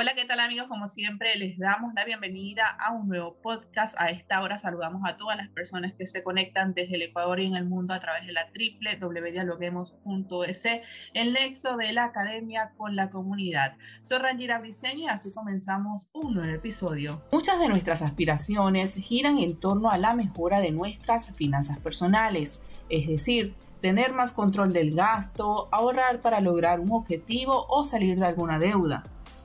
Hola, 0.00 0.14
¿qué 0.16 0.24
tal 0.24 0.40
amigos? 0.40 0.66
Como 0.66 0.88
siempre, 0.88 1.36
les 1.36 1.58
damos 1.58 1.92
la 1.92 2.06
bienvenida 2.06 2.66
a 2.66 2.94
un 2.94 3.06
nuevo 3.06 3.36
podcast. 3.42 3.94
A 4.00 4.08
esta 4.08 4.40
hora 4.40 4.56
saludamos 4.56 5.02
a 5.04 5.18
todas 5.18 5.36
las 5.36 5.50
personas 5.50 5.92
que 5.92 6.06
se 6.06 6.22
conectan 6.22 6.72
desde 6.72 6.94
el 6.94 7.02
Ecuador 7.02 7.38
y 7.38 7.44
en 7.44 7.54
el 7.54 7.66
mundo 7.66 7.92
a 7.92 8.00
través 8.00 8.26
de 8.26 8.32
la 8.32 8.46
www.dialoguemos.es, 8.46 10.64
el 11.12 11.34
nexo 11.34 11.76
de 11.76 11.92
la 11.92 12.04
academia 12.04 12.72
con 12.78 12.96
la 12.96 13.10
comunidad. 13.10 13.76
Soy 14.00 14.16
Rangira 14.16 14.58
Briceño 14.58 15.00
y 15.00 15.08
así 15.08 15.32
comenzamos 15.32 16.08
un 16.14 16.32
nuevo 16.32 16.54
episodio. 16.54 17.22
Muchas 17.30 17.60
de 17.60 17.68
nuestras 17.68 18.00
aspiraciones 18.00 18.94
giran 18.94 19.36
en 19.36 19.60
torno 19.60 19.90
a 19.90 19.98
la 19.98 20.14
mejora 20.14 20.60
de 20.60 20.70
nuestras 20.70 21.30
finanzas 21.36 21.78
personales, 21.78 22.58
es 22.88 23.06
decir, 23.06 23.54
tener 23.82 24.14
más 24.14 24.32
control 24.32 24.72
del 24.72 24.94
gasto, 24.94 25.68
ahorrar 25.70 26.22
para 26.22 26.40
lograr 26.40 26.80
un 26.80 26.90
objetivo 26.90 27.66
o 27.68 27.84
salir 27.84 28.18
de 28.18 28.24
alguna 28.24 28.58
deuda. 28.58 29.02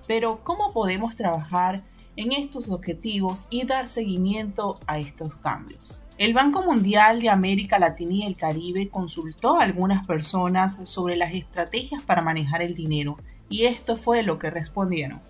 Pero 0.08 0.40
¿cómo 0.44 0.72
podemos 0.72 1.16
trabajar 1.16 1.82
en 2.16 2.32
estos 2.32 2.70
objetivos 2.70 3.42
y 3.50 3.66
dar 3.66 3.88
seguimiento 3.88 4.78
a 4.88 5.00
estos 5.00 5.36
cambios? 5.36 6.02
El 6.18 6.34
Banco 6.34 6.64
Mundial 6.64 7.20
de 7.20 7.30
América 7.30 7.80
Latina 7.80 8.14
y 8.14 8.26
el 8.26 8.38
Caribe 8.38 8.90
consultó 8.90 9.60
a 9.60 9.64
algunas 9.64 10.06
personas 10.08 10.80
sobre 10.88 11.18
las 11.18 11.34
estrategias 11.34 12.04
para 12.04 12.22
manejar 12.22 12.62
el 12.62 12.74
dinero 12.74 13.18
y 13.50 13.66
esto 13.66 13.96
fue 13.96 14.24
lo 14.24 14.40
que 14.40 14.50
respondieron. 14.50 15.22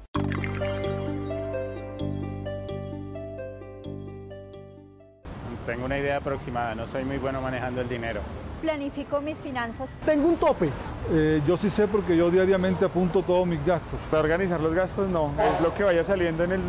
Tengo 5.66 5.86
una 5.86 5.98
idea 5.98 6.18
aproximada, 6.18 6.76
no 6.76 6.86
soy 6.86 7.04
muy 7.04 7.18
bueno 7.18 7.42
manejando 7.42 7.82
el 7.82 7.90
dinero 7.90 8.22
planifico 8.66 9.22
mis 9.22 9.38
finanzas. 9.38 9.90
Tengo 10.06 10.28
un 10.28 10.38
tope. 10.38 10.70
Eh, 11.12 11.42
yo 11.48 11.56
sí 11.56 11.70
sé 11.70 11.88
porque 11.88 12.18
yo 12.18 12.32
diariamente 12.32 12.86
apunto 12.86 13.22
todos 13.22 13.46
mis 13.46 13.64
gastos. 13.66 14.00
Para 14.10 14.24
organizar 14.24 14.60
los 14.60 14.74
gastos 14.74 15.08
no, 15.10 15.34
es 15.40 15.62
lo 15.62 15.74
que 15.74 15.84
vaya 15.84 16.04
saliendo 16.04 16.44
en 16.44 16.54
el 16.54 16.62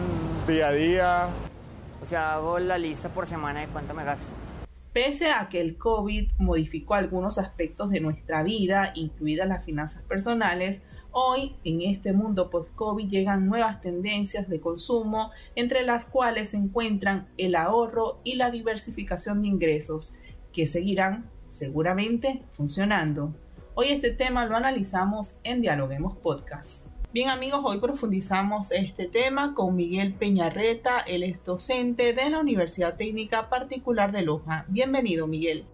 día 0.47 0.69
a 0.69 0.73
día. 0.73 1.29
O 2.03 2.05
sea, 2.05 2.35
hago 2.35 2.59
la 2.59 2.77
lista 2.77 3.09
por 3.09 3.27
semana 3.27 3.61
de 3.61 3.69
cuánto 3.69 3.95
me 3.95 4.05
gasto. 4.05 4.33
Pese 4.93 5.31
a 5.31 5.49
que 5.49 5.61
el 5.61 5.77
COVID 5.77 6.31
modificó 6.39 6.95
algunos 6.95 7.39
aspectos 7.39 7.91
de 7.91 8.01
nuestra 8.01 8.43
vida, 8.43 8.93
incluidas 8.95 9.49
las 9.49 9.65
finanzas 9.65 10.03
personales, 10.03 10.83
hoy 11.13 11.57
en 11.65 11.83
este 11.83 12.13
mundo 12.13 12.51
post-COVID 12.51 13.09
llegan 13.09 13.47
nuevas 13.47 13.81
tendencias 13.81 14.49
de 14.49 14.61
consumo, 14.61 15.33
entre 15.55 15.83
las 15.83 16.07
cuales 16.07 16.51
se 16.51 16.59
encuentran 16.59 17.29
el 17.39 17.57
ahorro 17.57 18.21
y 18.25 18.37
la 18.37 18.51
diversificación 18.51 19.43
de 19.43 19.49
ingresos, 19.49 20.15
que 20.53 20.67
seguirán 20.67 21.29
seguramente 21.51 22.43
funcionando. 22.53 23.35
Hoy 23.79 23.91
este 23.91 24.11
tema 24.11 24.47
lo 24.47 24.57
analizamos 24.57 25.37
en 25.45 25.61
Dialoguemos 25.61 26.17
Podcast. 26.17 26.87
Bien 27.13 27.29
amigos, 27.29 27.61
hoy 27.63 27.79
profundizamos 27.79 28.73
este 28.73 29.07
tema 29.07 29.53
con 29.53 29.77
Miguel 29.77 30.15
Peñarreta, 30.15 31.01
él 31.01 31.23
es 31.23 31.45
docente 31.45 32.15
de 32.15 32.31
la 32.31 32.39
Universidad 32.39 32.97
Técnica 32.97 33.51
Particular 33.51 34.13
de 34.13 34.23
Loja. 34.23 34.65
Bienvenido 34.69 35.27
Miguel. 35.27 35.67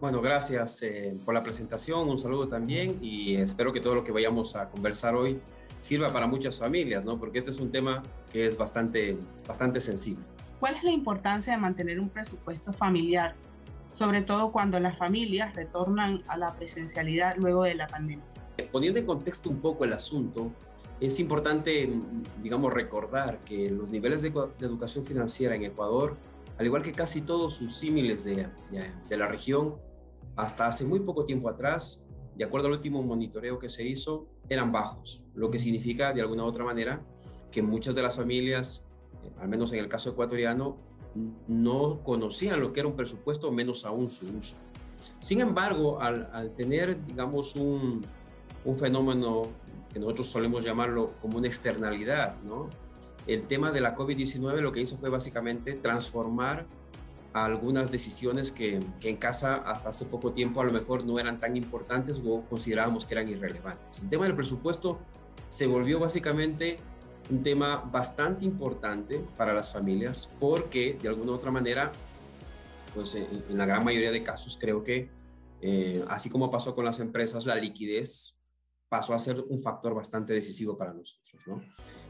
Bueno, 0.00 0.20
gracias 0.20 0.82
eh, 0.82 1.16
por 1.24 1.34
la 1.34 1.44
presentación, 1.44 2.08
un 2.08 2.18
saludo 2.18 2.48
también 2.48 2.98
y 3.00 3.36
espero 3.36 3.72
que 3.72 3.78
todo 3.78 3.94
lo 3.94 4.02
que 4.02 4.10
vayamos 4.10 4.56
a 4.56 4.68
conversar 4.68 5.14
hoy 5.14 5.38
sirva 5.80 6.08
para 6.08 6.26
muchas 6.26 6.58
familias, 6.58 7.04
¿no? 7.04 7.16
Porque 7.16 7.38
este 7.38 7.50
es 7.50 7.60
un 7.60 7.70
tema 7.70 8.02
que 8.32 8.44
es 8.44 8.58
bastante, 8.58 9.16
bastante 9.46 9.80
sensible. 9.80 10.24
¿Cuál 10.58 10.74
es 10.74 10.82
la 10.82 10.90
importancia 10.90 11.52
de 11.52 11.60
mantener 11.60 12.00
un 12.00 12.08
presupuesto 12.08 12.72
familiar 12.72 13.36
sobre 13.94 14.22
todo 14.22 14.50
cuando 14.50 14.80
las 14.80 14.98
familias 14.98 15.54
retornan 15.54 16.22
a 16.26 16.36
la 16.36 16.54
presencialidad 16.54 17.36
luego 17.36 17.62
de 17.62 17.76
la 17.76 17.86
pandemia. 17.86 18.24
Poniendo 18.72 18.98
en 18.98 19.06
contexto 19.06 19.48
un 19.48 19.60
poco 19.60 19.84
el 19.84 19.92
asunto, 19.92 20.50
es 21.00 21.20
importante, 21.20 21.88
digamos, 22.42 22.72
recordar 22.72 23.38
que 23.44 23.70
los 23.70 23.90
niveles 23.90 24.22
de, 24.22 24.32
educación 24.60 25.04
financiera 25.04 25.54
en 25.54 25.64
Ecuador, 25.64 26.16
al 26.58 26.66
igual 26.66 26.82
que 26.82 26.92
casi 26.92 27.22
todos 27.22 27.54
sus 27.54 27.76
símiles 27.76 28.24
de, 28.24 28.48
de 29.08 29.16
la 29.16 29.28
región, 29.28 29.76
hasta 30.34 30.66
hace 30.66 30.84
muy 30.84 31.00
poco 31.00 31.24
tiempo 31.24 31.48
atrás, 31.48 32.04
de 32.34 32.44
acuerdo 32.44 32.66
al 32.66 32.74
último 32.74 33.00
monitoreo 33.02 33.60
que 33.60 33.68
se 33.68 33.86
hizo, 33.86 34.26
eran 34.48 34.72
bajos, 34.72 35.22
lo 35.34 35.50
que 35.50 35.60
significa 35.60 36.12
de 36.12 36.20
alguna 36.20 36.42
u 36.44 36.46
otra 36.46 36.64
manera 36.64 37.00
que 37.52 37.62
muchas 37.62 37.94
de 37.94 38.02
las 38.02 38.16
familias, 38.16 38.88
eh, 39.22 39.30
al 39.40 39.48
menos 39.48 39.72
en 39.72 39.78
el 39.78 39.88
caso 39.88 40.10
ecuatoriano, 40.10 40.76
no 41.48 42.00
conocían 42.02 42.60
lo 42.60 42.72
que 42.72 42.80
era 42.80 42.88
un 42.88 42.96
presupuesto, 42.96 43.50
menos 43.52 43.84
aún 43.84 44.10
su 44.10 44.26
uso. 44.36 44.56
Sin 45.20 45.40
embargo, 45.40 46.00
al, 46.00 46.52
tener, 46.54 47.04
digamos, 47.06 47.56
un, 47.56 48.04
fenómeno 48.78 49.42
que 49.92 49.98
nosotros 49.98 50.26
solemos 50.26 50.64
llamarlo 50.64 51.12
como 51.20 51.38
una 51.38 51.46
externalidad, 51.46 52.36
¿no? 52.42 52.68
El 53.26 53.46
tema 53.46 53.72
de 53.72 53.80
la 53.80 53.94
COVID-19 53.94 54.60
lo 54.60 54.72
que 54.72 54.80
hizo 54.80 54.96
fue 54.96 55.10
básicamente 55.10 55.74
transformar 55.74 56.66
algunas 57.34 57.90
decisiones 57.90 58.52
que, 58.52 58.80
en 59.02 59.16
casa 59.16 59.56
hasta 59.56 59.90
hace 59.90 60.06
poco 60.06 60.32
tiempo 60.32 60.60
a 60.60 60.64
lo 60.64 60.72
mejor 60.72 61.04
no 61.04 61.18
eran 61.18 61.40
tan 61.40 61.56
importantes 61.56 62.22
o 62.24 62.42
considerábamos 62.42 63.04
que 63.04 63.14
eran 63.14 63.28
irrelevantes. 63.28 64.02
El 64.02 64.08
tema 64.08 64.24
del 64.24 64.34
presupuesto 64.34 64.98
se 65.48 65.66
volvió 65.66 65.98
básicamente 65.98 66.78
un 67.30 67.42
tema 67.42 67.76
bastante 67.76 68.44
importante 68.44 69.20
para 69.36 69.54
las 69.54 69.72
familias 69.72 70.30
porque 70.38 70.98
de 71.00 71.08
alguna 71.08 71.32
u 71.32 71.34
otra 71.34 71.50
manera, 71.50 71.90
pues 72.94 73.14
en, 73.14 73.44
la 73.56 73.66
gran 73.66 73.84
mayoría 73.84 74.10
de 74.10 74.22
casos 74.22 74.58
creo 74.60 74.84
que 74.84 75.08
eh, 75.60 76.04
así 76.08 76.28
como 76.28 76.50
pasó 76.50 76.74
con 76.74 76.84
las 76.84 77.00
empresas, 77.00 77.46
la 77.46 77.54
liquidez 77.54 78.36
pasó 78.88 79.14
a 79.14 79.18
ser 79.18 79.40
un 79.48 79.60
factor 79.60 79.94
bastante 79.94 80.32
decisivo 80.32 80.76
para 80.76 80.92
nosotros. 80.92 81.42
¿no? 81.46 81.62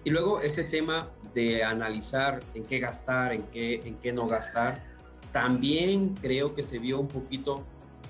Y 0.03 0.10
luego 0.10 0.41
este 0.41 0.64
tema 0.64 1.10
de 1.32 1.64
analizar 1.64 2.41
en 2.54 2.64
qué 2.64 2.78
gastar, 2.78 3.32
en 3.32 3.42
qué, 3.44 3.76
en 3.84 3.97
qué 3.97 4.12
no 4.12 4.26
gastar, 4.26 4.84
también 5.32 6.14
creo 6.14 6.54
que 6.54 6.62
se 6.62 6.78
vio 6.78 7.00
un 7.00 7.08
poquito 7.08 7.64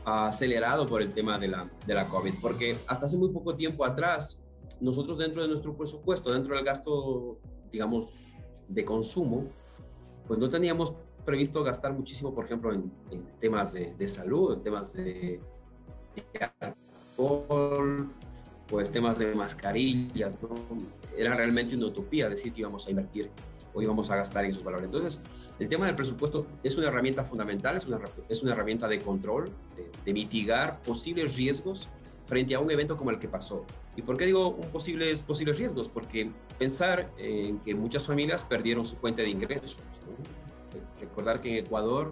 acelerado 0.04 0.86
por 0.86 1.02
el 1.02 1.12
tema 1.12 1.38
de 1.38 1.48
la, 1.48 1.70
de 1.86 1.94
la 1.94 2.08
COVID, 2.08 2.34
porque 2.40 2.76
hasta 2.86 3.06
hace 3.06 3.16
muy 3.16 3.30
poco 3.30 3.54
tiempo 3.54 3.84
atrás 3.84 4.43
nosotros 4.80 5.18
dentro 5.18 5.42
de 5.42 5.48
nuestro 5.48 5.76
presupuesto, 5.76 6.32
dentro 6.32 6.54
del 6.54 6.64
gasto, 6.64 7.38
digamos, 7.70 8.34
de 8.68 8.84
consumo, 8.84 9.44
pues 10.26 10.38
no 10.38 10.48
teníamos 10.48 10.94
previsto 11.24 11.62
gastar 11.62 11.92
muchísimo, 11.92 12.34
por 12.34 12.44
ejemplo, 12.44 12.72
en, 12.72 12.92
temas 13.40 13.72
de, 13.72 14.08
salud, 14.08 14.54
en 14.54 14.62
temas 14.62 14.92
de, 14.94 15.40
alcohol, 16.60 18.10
pues 18.68 18.90
temas 18.90 19.18
de 19.18 19.34
mascarillas, 19.34 20.40
¿no? 20.42 20.50
Era 21.16 21.34
realmente 21.34 21.76
una 21.76 21.86
utopía 21.86 22.28
decir 22.28 22.52
que 22.52 22.60
íbamos 22.60 22.86
a 22.86 22.90
invertir 22.90 23.30
o 23.72 23.82
íbamos 23.82 24.10
a 24.10 24.16
gastar 24.16 24.44
en 24.44 24.50
esos 24.50 24.62
valores. 24.62 24.86
Entonces, 24.86 25.20
el 25.58 25.68
tema 25.68 25.86
del 25.86 25.96
presupuesto 25.96 26.46
es 26.62 26.76
una 26.76 26.88
herramienta 26.88 27.24
fundamental, 27.24 27.76
es 27.76 27.86
una, 27.86 27.98
es 28.28 28.42
una 28.42 28.52
herramienta 28.52 28.88
de 28.88 29.00
control, 29.00 29.46
de, 29.76 29.90
de 30.04 30.12
mitigar 30.12 30.80
posibles 30.82 31.36
riesgos 31.36 31.88
frente 32.26 32.54
a 32.54 32.60
un 32.60 32.70
evento 32.70 32.96
como 32.96 33.10
el 33.10 33.18
que 33.18 33.28
pasó. 33.28 33.64
¿Y 33.96 34.02
por 34.02 34.16
qué 34.16 34.26
digo 34.26 34.48
un 34.48 34.68
posibles, 34.70 35.22
posibles 35.22 35.58
riesgos? 35.58 35.88
Porque 35.88 36.30
pensar 36.58 37.12
en 37.16 37.58
que 37.60 37.74
muchas 37.74 38.06
familias 38.06 38.42
perdieron 38.44 38.84
su 38.84 38.96
fuente 38.96 39.22
de 39.22 39.30
ingresos. 39.30 39.78
Recordar 41.00 41.40
que 41.40 41.50
en 41.50 41.64
Ecuador 41.64 42.10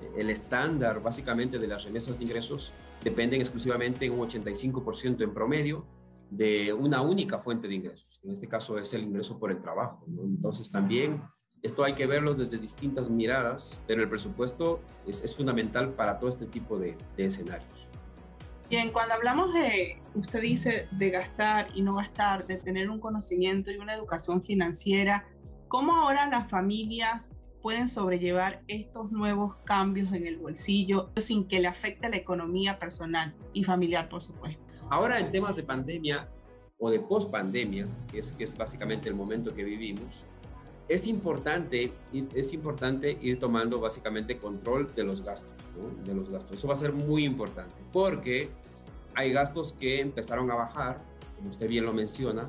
eh, 0.00 0.10
el 0.18 0.30
estándar 0.30 1.02
básicamente 1.02 1.58
de 1.58 1.66
las 1.66 1.84
remesas 1.84 2.18
de 2.18 2.24
ingresos 2.24 2.72
dependen 3.02 3.40
exclusivamente 3.40 4.06
en 4.06 4.12
un 4.12 4.28
85% 4.28 5.22
en 5.22 5.32
promedio 5.32 5.86
de 6.30 6.72
una 6.72 7.00
única 7.00 7.38
fuente 7.38 7.68
de 7.68 7.74
ingresos, 7.74 8.20
en 8.22 8.32
este 8.32 8.46
caso 8.46 8.78
es 8.78 8.92
el 8.92 9.02
ingreso 9.02 9.38
por 9.38 9.50
el 9.50 9.62
trabajo. 9.62 10.04
Entonces 10.06 10.70
también 10.70 11.22
esto 11.62 11.84
hay 11.84 11.94
que 11.94 12.06
verlo 12.06 12.34
desde 12.34 12.58
distintas 12.58 13.08
miradas, 13.08 13.82
pero 13.86 14.02
el 14.02 14.08
presupuesto 14.08 14.80
es, 15.06 15.22
es 15.22 15.34
fundamental 15.34 15.94
para 15.94 16.18
todo 16.18 16.28
este 16.28 16.46
tipo 16.46 16.78
de, 16.78 16.96
de 17.16 17.24
escenarios. 17.24 17.88
Bien, 18.70 18.92
cuando 18.92 19.14
hablamos 19.14 19.54
de, 19.54 19.98
usted 20.14 20.42
dice, 20.42 20.88
de 20.90 21.08
gastar 21.08 21.68
y 21.74 21.80
no 21.80 21.94
gastar, 21.94 22.46
de 22.46 22.58
tener 22.58 22.90
un 22.90 23.00
conocimiento 23.00 23.70
y 23.70 23.78
una 23.78 23.94
educación 23.94 24.42
financiera, 24.42 25.26
¿cómo 25.68 25.96
ahora 25.96 26.26
las 26.26 26.50
familias 26.50 27.34
pueden 27.62 27.88
sobrellevar 27.88 28.62
estos 28.68 29.10
nuevos 29.10 29.56
cambios 29.64 30.12
en 30.12 30.26
el 30.26 30.36
bolsillo 30.36 31.10
sin 31.16 31.48
que 31.48 31.60
le 31.60 31.68
afecte 31.68 32.10
la 32.10 32.16
economía 32.16 32.78
personal 32.78 33.34
y 33.54 33.64
familiar, 33.64 34.10
por 34.10 34.22
supuesto? 34.22 34.62
Ahora 34.90 35.18
en 35.18 35.32
temas 35.32 35.56
de 35.56 35.62
pandemia 35.62 36.28
o 36.78 36.90
de 36.90 37.00
post-pandemia, 37.00 37.86
es, 38.12 38.34
que 38.34 38.44
es 38.44 38.54
básicamente 38.54 39.08
el 39.08 39.14
momento 39.14 39.54
que 39.54 39.64
vivimos, 39.64 40.26
es 40.88 41.06
importante, 41.06 41.92
es 42.34 42.52
importante 42.52 43.18
ir 43.20 43.38
tomando 43.38 43.80
básicamente 43.80 44.38
control 44.38 44.94
de 44.94 45.04
los 45.04 45.22
gastos, 45.22 45.52
de 46.04 46.14
los 46.14 46.30
gastos. 46.30 46.58
Eso 46.58 46.68
va 46.68 46.74
a 46.74 46.78
ser 46.78 46.92
muy 46.92 47.24
importante 47.24 47.74
porque 47.92 48.48
hay 49.14 49.32
gastos 49.32 49.72
que 49.72 50.00
empezaron 50.00 50.50
a 50.50 50.54
bajar, 50.54 51.02
como 51.36 51.50
usted 51.50 51.68
bien 51.68 51.84
lo 51.84 51.92
menciona, 51.92 52.48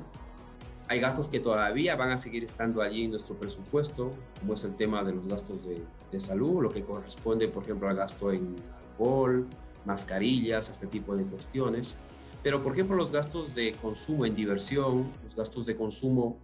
hay 0.88 0.98
gastos 0.98 1.28
que 1.28 1.38
todavía 1.38 1.94
van 1.94 2.10
a 2.10 2.18
seguir 2.18 2.42
estando 2.42 2.82
allí 2.82 3.04
en 3.04 3.10
nuestro 3.10 3.36
presupuesto, 3.36 4.12
como 4.40 4.54
es 4.54 4.64
el 4.64 4.74
tema 4.74 5.04
de 5.04 5.12
los 5.12 5.28
gastos 5.28 5.64
de, 5.64 5.80
de 6.10 6.20
salud, 6.20 6.62
lo 6.62 6.70
que 6.70 6.82
corresponde, 6.82 7.46
por 7.46 7.62
ejemplo, 7.62 7.88
al 7.88 7.96
gasto 7.96 8.32
en 8.32 8.56
alcohol, 8.90 9.46
mascarillas, 9.84 10.68
este 10.68 10.88
tipo 10.88 11.14
de 11.14 11.24
cuestiones. 11.24 11.96
Pero, 12.42 12.60
por 12.62 12.72
ejemplo, 12.72 12.96
los 12.96 13.12
gastos 13.12 13.54
de 13.54 13.72
consumo 13.80 14.26
en 14.26 14.34
diversión, 14.34 15.10
los 15.22 15.36
gastos 15.36 15.66
de 15.66 15.76
consumo 15.76 16.38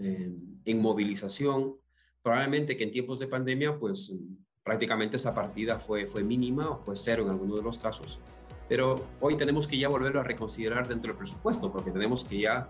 eh, 0.00 0.32
en 0.64 0.80
movilización, 0.80 1.76
probablemente 2.22 2.76
que 2.76 2.84
en 2.84 2.90
tiempos 2.90 3.18
de 3.18 3.28
pandemia, 3.28 3.78
pues 3.78 4.14
prácticamente 4.62 5.16
esa 5.16 5.32
partida 5.32 5.78
fue, 5.78 6.06
fue 6.06 6.24
mínima 6.24 6.70
o 6.70 6.78
fue 6.78 6.96
cero 6.96 7.24
en 7.24 7.30
algunos 7.30 7.56
de 7.56 7.62
los 7.62 7.78
casos. 7.78 8.20
Pero 8.68 9.06
hoy 9.20 9.36
tenemos 9.36 9.68
que 9.68 9.78
ya 9.78 9.88
volverlo 9.88 10.20
a 10.20 10.24
reconsiderar 10.24 10.88
dentro 10.88 11.12
del 11.12 11.18
presupuesto, 11.18 11.70
porque 11.70 11.92
tenemos 11.92 12.24
que 12.24 12.40
ya 12.40 12.68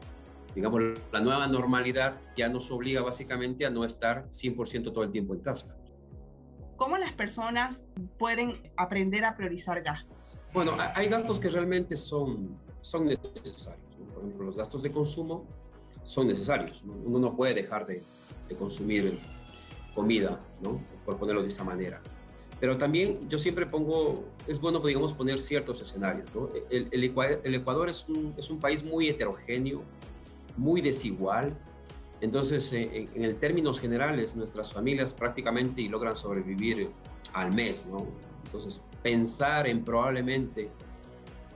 digamos, 0.57 0.81
la 1.13 1.21
nueva 1.21 1.47
normalidad 1.47 2.19
ya 2.35 2.49
nos 2.49 2.71
obliga 2.71 3.03
básicamente 3.03 3.67
a 3.67 3.71
no 3.71 3.85
estar 3.85 4.27
100% 4.31 4.85
todo 4.91 5.05
el 5.05 5.13
tiempo 5.13 5.35
en 5.35 5.41
casa. 5.41 5.77
¿Cómo 6.77 6.97
las 6.97 7.13
personas 7.13 7.91
pueden 8.19 8.73
aprender 8.77 9.27
a 9.27 9.37
priorizar 9.37 9.83
gastos? 9.83 10.39
Bueno, 10.55 10.73
hay 10.95 11.09
gastos 11.09 11.39
que 11.39 11.51
realmente 11.51 11.95
son, 11.97 12.59
son 12.81 13.07
necesarios. 13.07 13.97
Por 14.15 14.25
ejemplo, 14.25 14.47
los 14.47 14.57
gastos 14.57 14.83
de 14.83 14.91
consumo 14.91 15.47
son 16.07 16.29
necesarios. 16.29 16.85
Uno 17.05 17.19
no 17.19 17.37
puede 17.37 17.53
dejar 17.53 17.87
de, 17.87 18.03
de 18.49 18.57
consumir 18.57 19.19
comida, 19.95 20.41
¿no? 20.63 20.81
por 21.05 21.19
ponerlo 21.19 21.43
de 21.43 21.49
esa 21.49 21.65
manera. 21.65 22.01
Pero 22.61 22.79
también 22.79 23.29
yo 23.29 23.39
siempre 23.39 23.67
pongo, 23.67 24.25
es 24.47 24.61
bueno, 24.61 24.79
digamos, 24.81 25.13
poner 25.13 25.41
ciertos 25.41 25.83
escenarios. 25.83 26.33
¿no? 26.35 26.49
El, 26.71 26.89
el, 26.91 27.55
Ecuador, 27.55 27.89
es 27.89 28.09
un, 28.09 28.35
es 28.37 28.49
un 28.51 28.61
país 28.61 28.85
muy 28.85 29.09
heterogéneo, 29.09 29.83
muy 30.57 30.81
desigual. 30.81 31.59
Entonces, 32.21 32.73
eh, 32.73 33.09
en, 33.15 33.25
en, 33.25 33.37
términos 33.37 33.81
generales, 33.81 34.37
nuestras 34.37 34.73
familias 34.73 35.13
prácticamente 35.13 35.83
logran 35.83 36.17
sobrevivir 36.17 36.89
al 37.35 37.53
mes, 37.53 37.87
¿no? 37.87 38.07
Entonces, 38.45 38.83
pensar 39.03 39.67
en 39.67 39.85
probablemente 39.85 40.71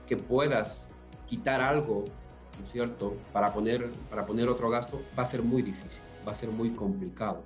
que 0.07 0.17
puedas 0.17 0.91
quitar 1.25 1.61
algo, 1.61 2.03
¿no 2.03 2.05
es 2.05 2.20
cierto?, 2.67 3.15
para 3.33 3.53
poner, 3.53 3.89
para 4.09 4.25
poner 4.25 4.49
otro 4.49 4.69
gasto, 4.69 5.01
va 5.17 5.23
a 5.23 5.25
ser 5.25 5.41
muy 5.43 5.61
difícil, 5.61 6.03
va 6.27 6.31
a 6.31 6.35
ser 6.35 6.49
muy 6.49 6.71
complicado. 6.71 7.43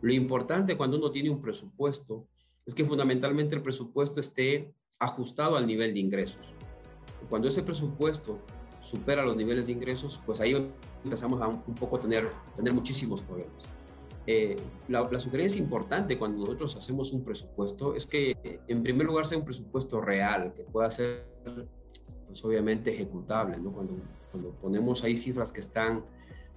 Lo 0.00 0.12
importante 0.12 0.76
cuando 0.76 0.96
uno 0.96 1.10
tiene 1.10 1.30
un 1.30 1.40
presupuesto 1.40 2.26
es 2.64 2.74
que 2.74 2.84
fundamentalmente 2.84 3.56
el 3.56 3.62
presupuesto 3.62 4.20
esté 4.20 4.72
ajustado 4.98 5.56
al 5.56 5.66
nivel 5.66 5.94
de 5.94 6.00
ingresos. 6.00 6.54
Cuando 7.28 7.48
ese 7.48 7.62
presupuesto 7.62 8.38
supera 8.80 9.24
los 9.24 9.36
niveles 9.36 9.66
de 9.66 9.72
ingresos, 9.72 10.20
pues 10.24 10.40
ahí 10.40 10.54
empezamos 11.04 11.40
a 11.40 11.48
un, 11.48 11.74
poco 11.74 11.98
tener, 11.98 12.30
tener 12.54 12.72
muchísimos 12.72 13.22
problemas. 13.22 13.68
Eh, 14.26 14.56
la, 14.88 15.08
la, 15.10 15.18
sugerencia 15.18 15.58
importante 15.58 16.18
cuando 16.18 16.40
nosotros 16.40 16.76
hacemos 16.76 17.12
un 17.12 17.24
presupuesto 17.24 17.94
es 17.94 18.06
que, 18.06 18.60
en 18.68 18.82
primer 18.82 19.06
lugar, 19.06 19.26
sea 19.26 19.38
un 19.38 19.44
presupuesto 19.44 20.00
real, 20.02 20.52
que 20.54 20.64
pueda 20.64 20.90
ser, 20.90 21.26
pues 22.26 22.44
obviamente, 22.44 22.92
ejecutable, 22.92 23.56
¿no? 23.56 23.72
Cuando, 23.72 23.94
cuando 24.38 24.60
ponemos 24.60 25.04
ahí 25.04 25.16
cifras 25.16 25.52
que 25.52 25.60
están, 25.60 26.04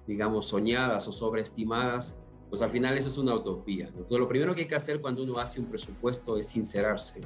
digamos, 0.07 0.47
soñadas 0.47 1.07
o 1.07 1.11
sobreestimadas, 1.11 2.19
pues 2.49 2.61
al 2.61 2.69
final 2.69 2.97
eso 2.97 3.09
es 3.09 3.17
una 3.17 3.33
utopía. 3.33 3.87
Entonces, 3.87 4.19
lo 4.19 4.27
primero 4.27 4.53
que 4.53 4.61
hay 4.61 4.67
que 4.67 4.75
hacer 4.75 5.01
cuando 5.01 5.23
uno 5.23 5.39
hace 5.39 5.59
un 5.59 5.67
presupuesto 5.67 6.37
es 6.37 6.47
sincerarse 6.47 7.21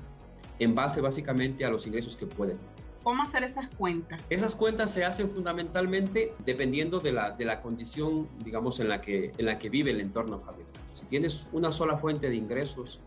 en 0.60 0.74
base 0.74 1.02
básicamente 1.02 1.66
a 1.66 1.70
los 1.70 1.86
ingresos 1.88 2.16
que 2.16 2.26
puede. 2.26 2.56
¿Cómo 3.04 3.22
hacer 3.22 3.44
esas 3.44 3.68
cuentas? 3.76 4.22
Esas 4.30 4.56
cuentas 4.56 4.92
se 4.92 5.04
hacen 5.04 5.30
fundamentalmente 5.30 6.34
dependiendo 6.46 7.00
de 7.00 7.12
la, 7.12 7.32
de 7.32 7.46
la 7.46 7.62
condición, 7.62 8.30
digamos, 8.44 8.80
en 8.80 8.88
la, 8.88 9.02
que, 9.02 9.32
en 9.38 9.46
la 9.46 9.60
que 9.60 9.70
vive 9.70 9.92
el 9.92 10.00
entorno 10.00 10.40
familiar. 10.40 10.72
Si 10.94 11.06
tienes 11.06 11.50
una 11.52 11.72
sola 11.72 11.98
fuente 11.98 12.30
de 12.30 12.36
ingresos, 12.36 13.02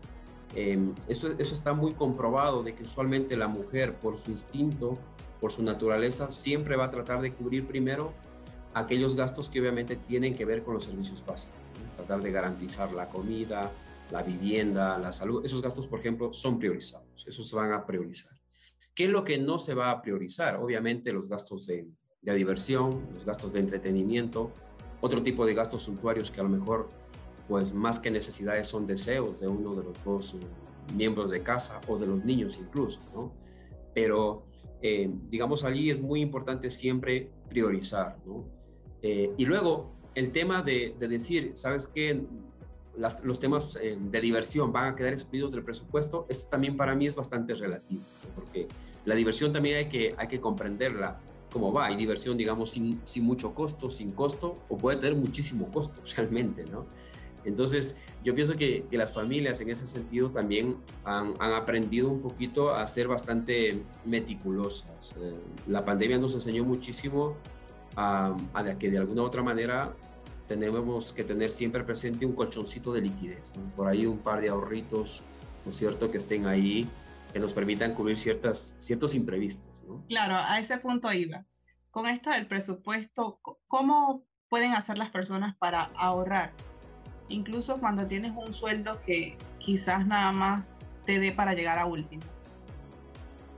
eh, 0.55 0.77
eso, 1.07 1.33
eso 1.37 1.53
está 1.53 1.73
muy 1.73 1.93
comprobado 1.93 2.63
de 2.63 2.75
que 2.75 2.83
usualmente 2.83 3.35
la 3.35 3.47
mujer, 3.47 3.95
por 3.95 4.15
su 4.15 4.31
instinto, 4.31 4.97
por 5.39 5.51
su 5.51 5.63
naturaleza, 5.63 6.31
siempre 6.31 6.75
va 6.75 6.85
a 6.85 6.91
tratar 6.91 7.21
de 7.21 7.33
cubrir 7.33 7.67
primero 7.67 8.13
aquellos 8.73 9.15
gastos 9.15 9.49
que 9.49 9.59
obviamente 9.59 9.95
tienen 9.95 10.35
que 10.35 10.45
ver 10.45 10.63
con 10.63 10.73
los 10.73 10.85
servicios 10.85 11.25
básicos. 11.25 11.57
Tratar 11.95 12.21
de 12.21 12.31
garantizar 12.31 12.91
la 12.91 13.09
comida, 13.09 13.71
la 14.11 14.23
vivienda, 14.23 14.97
la 14.99 15.11
salud. 15.11 15.43
Esos 15.45 15.61
gastos, 15.61 15.87
por 15.87 15.99
ejemplo, 15.99 16.33
son 16.33 16.59
priorizados. 16.59 17.25
Esos 17.27 17.47
se 17.49 17.55
van 17.55 17.71
a 17.71 17.85
priorizar. 17.85 18.33
¿Qué 18.93 19.05
es 19.05 19.09
lo 19.09 19.23
que 19.23 19.37
no 19.37 19.59
se 19.59 19.73
va 19.73 19.91
a 19.91 20.01
priorizar? 20.01 20.57
Obviamente 20.57 21.13
los 21.13 21.29
gastos 21.29 21.67
de, 21.67 21.87
de 22.21 22.33
diversión, 22.35 23.07
los 23.13 23.25
gastos 23.25 23.53
de 23.53 23.59
entretenimiento, 23.61 24.51
otro 25.01 25.23
tipo 25.23 25.45
de 25.45 25.53
gastos 25.53 25.83
suntuarios 25.83 26.31
que 26.31 26.41
a 26.41 26.43
lo 26.43 26.49
mejor, 26.49 26.89
pues 27.47 27.73
más 27.73 27.99
que 27.99 28.11
necesidades 28.11 28.67
son 28.67 28.85
deseos 28.85 29.39
de 29.39 29.47
uno 29.47 29.73
de 29.75 29.83
los 29.83 30.03
dos 30.03 30.35
miembros 30.95 31.31
de 31.31 31.41
casa 31.41 31.79
o 31.87 31.97
de 31.97 32.07
los 32.07 32.25
niños 32.25 32.57
incluso, 32.59 32.99
¿no? 33.13 33.33
Pero, 33.93 34.45
eh, 34.81 35.09
digamos, 35.29 35.63
allí 35.63 35.89
es 35.89 36.01
muy 36.01 36.21
importante 36.21 36.69
siempre 36.69 37.29
priorizar. 37.49 38.17
Eh, 39.01 39.31
y 39.37 39.45
luego, 39.45 39.91
el 40.15 40.31
tema 40.31 40.61
de, 40.61 40.95
de 40.97 41.07
decir, 41.07 41.51
¿sabes 41.55 41.87
qué? 41.87 42.21
Las, 42.97 43.23
los 43.23 43.39
temas 43.39 43.77
eh, 43.81 43.97
de 43.99 44.21
diversión 44.21 44.71
van 44.73 44.93
a 44.93 44.95
quedar 44.95 45.13
excluidos 45.13 45.51
del 45.51 45.63
presupuesto, 45.63 46.25
esto 46.29 46.49
también 46.49 46.75
para 46.75 46.95
mí 46.95 47.07
es 47.07 47.15
bastante 47.15 47.53
relativo, 47.53 48.01
porque 48.35 48.67
la 49.05 49.15
diversión 49.15 49.53
también 49.53 49.77
hay 49.77 49.89
que, 49.89 50.15
hay 50.17 50.27
que 50.27 50.41
comprenderla 50.41 51.19
cómo 51.51 51.73
va. 51.73 51.87
Hay 51.87 51.95
diversión, 51.95 52.37
digamos, 52.37 52.71
sin, 52.71 53.01
sin 53.03 53.23
mucho 53.23 53.53
costo, 53.53 53.89
sin 53.91 54.11
costo, 54.11 54.59
o 54.69 54.77
puede 54.77 54.97
tener 54.97 55.15
muchísimo 55.15 55.71
costo 55.71 56.01
realmente, 56.15 56.65
¿no? 56.65 56.85
Entonces, 57.49 57.97
yo 58.23 58.33
pienso 58.35 58.55
que, 58.55 58.85
las 58.91 59.13
familias 59.13 59.59
en 59.61 59.69
ese 59.69 59.87
sentido 59.87 60.29
también 60.29 60.77
han, 61.03 61.33
aprendido 61.39 62.09
un 62.09 62.21
poquito 62.21 62.73
a 62.73 62.87
ser 62.87 63.07
bastante 63.07 63.81
meticulosas. 64.05 65.15
Eh, 65.19 65.33
la 65.67 65.83
pandemia 65.83 66.17
nos 66.17 66.33
enseñó 66.33 66.63
muchísimo 66.63 67.35
a, 67.95 68.35
que 68.79 68.89
de 68.89 68.97
alguna 68.97 69.23
u 69.23 69.25
otra 69.25 69.43
manera 69.43 69.93
tenemos 70.47 71.13
que 71.13 71.23
tener 71.23 71.51
siempre 71.51 71.83
presente 71.83 72.25
un 72.25 72.33
colchoncito 72.33 72.93
de 72.93 73.01
liquidez, 73.01 73.53
por 73.75 73.87
ahí 73.87 74.05
un 74.05 74.19
par 74.19 74.41
de 74.41 74.49
ahorritos, 74.49 75.23
¿no 75.65 75.71
cierto?, 75.71 76.09
que 76.09 76.17
estén 76.17 76.45
ahí 76.45 76.87
que 77.31 77.39
nos 77.39 77.53
permitan 77.53 77.93
cubrir 77.93 78.17
ciertas, 78.17 78.75
ciertos 78.79 79.13
imprevistos. 79.13 79.83
¿no? 79.83 80.03
Claro, 80.07 80.35
a 80.35 80.59
ese 80.59 80.77
punto 80.77 81.11
iba. 81.11 81.45
Con 81.91 82.07
esto 82.07 82.31
del 82.31 82.47
presupuesto, 82.47 83.39
¿cómo 83.67 84.23
pueden 84.49 84.73
hacer 84.73 84.97
las 84.97 85.11
personas 85.11 85.55
para 85.57 85.83
ahorrar? 85.95 86.53
Incluso 87.29 87.77
cuando 87.77 88.05
tienes 88.05 88.33
un 88.35 88.53
sueldo 88.53 88.99
que 89.05 89.37
quizás 89.59 90.05
nada 90.05 90.31
más 90.31 90.79
te 91.05 91.19
dé 91.19 91.31
para 91.31 91.53
llegar 91.53 91.79
a 91.79 91.85
último. 91.85 92.23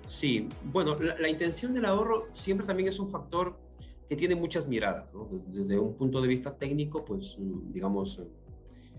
Sí, 0.04 0.50
bueno, 0.64 0.96
la, 1.00 1.30
intención 1.30 1.74
del 1.74 1.86
ahorro 1.86 2.28
siempre 2.34 2.66
también 2.66 2.90
es 2.90 3.00
un 3.00 3.10
factor 3.10 3.58
que 4.10 4.16
tiene 4.16 4.36
muchas 4.36 4.68
miradas. 4.68 5.14
¿no? 5.14 5.30
Desde, 5.48 5.78
un 5.80 5.96
punto 5.96 6.22
de 6.22 6.28
vista 6.28 6.56
técnico, 6.56 7.06
pues 7.06 7.38
digamos, 7.40 8.22